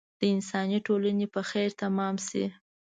د 0.19 0.21
انساني 0.35 0.79
ټولنې 0.87 1.27
په 1.33 1.41
خیر 1.49 1.69
تمام 1.83 2.15
شي. 2.27 2.45